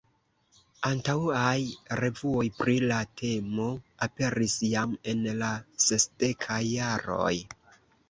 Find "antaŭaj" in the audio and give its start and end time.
0.87-1.51